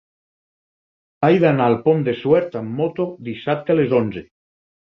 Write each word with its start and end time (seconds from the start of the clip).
He 1.27 1.37
d'anar 1.43 1.67
al 1.73 1.77
Pont 1.85 2.03
de 2.09 2.17
Suert 2.23 2.59
amb 2.63 2.75
moto 2.81 3.07
dissabte 3.31 3.77
a 3.77 3.79
les 3.85 3.97
onze. 4.03 4.29